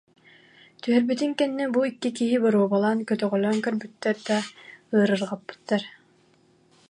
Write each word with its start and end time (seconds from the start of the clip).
Түһэрбитин 0.81 1.31
кэннэ 1.39 1.65
бу 1.73 1.81
икки 1.89 2.09
киһи 2.17 2.37
боруобалаан 2.43 2.99
көтөҕөлөөн 3.09 3.57
көрбүттэр 3.65 4.15
да, 4.27 4.37
ыарырҕаппыттар 4.95 5.83